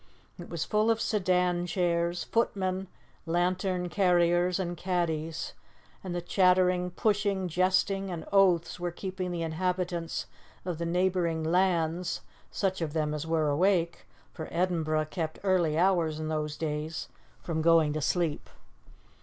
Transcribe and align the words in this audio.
It 0.39 0.49
was 0.49 0.65
full 0.65 0.89
of 0.89 0.99
sedan 0.99 1.67
chairs, 1.67 2.23
footmen, 2.23 2.87
lantern 3.27 3.87
carriers 3.87 4.59
and 4.59 4.75
caddies, 4.75 5.53
and 6.03 6.15
the 6.15 6.23
chattering, 6.23 6.89
pushing, 6.89 7.47
jesting, 7.47 8.09
and 8.09 8.25
oaths 8.31 8.79
were 8.79 8.89
keeping 8.89 9.29
the 9.29 9.43
inhabitants 9.43 10.25
of 10.65 10.79
the 10.79 10.87
neighbouring 10.87 11.43
'lands' 11.43 12.21
such 12.49 12.81
of 12.81 12.93
them 12.93 13.13
as 13.13 13.27
were 13.27 13.49
awake, 13.49 14.07
for 14.33 14.47
Edinburgh 14.49 15.05
kept 15.11 15.37
early 15.43 15.77
hours 15.77 16.19
in 16.19 16.29
those 16.29 16.57
days 16.57 17.07
from 17.43 17.61
going 17.61 17.93
to 17.93 18.01
sleep. 18.01 18.49